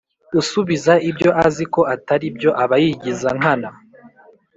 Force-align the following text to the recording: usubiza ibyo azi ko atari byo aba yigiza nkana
usubiza 0.39 0.93
ibyo 1.09 1.29
azi 1.45 1.65
ko 1.73 1.81
atari 1.95 2.27
byo 2.35 2.51
aba 2.63 2.75
yigiza 2.83 3.29
nkana 3.37 3.69